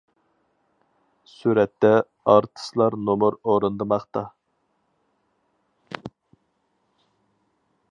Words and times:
سۈرەتتە: 1.33 1.91
ئارتىسلار 2.33 2.97
نومۇر 3.09 3.37
ئورۇندىماقتا. 3.51 4.25